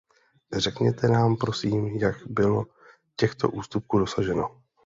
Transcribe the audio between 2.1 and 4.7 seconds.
bylo těchto ústupků dosaženo.